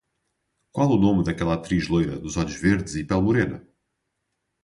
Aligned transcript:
Qual 0.71 0.89
o 0.89 0.97
nome 0.97 1.23
daquela 1.23 1.53
atriz 1.53 1.87
loira, 1.87 2.17
dos 2.17 2.35
olhos 2.35 2.55
verdes 2.59 2.95
e 2.95 3.03
pele 3.03 3.21
morena? 3.21 3.67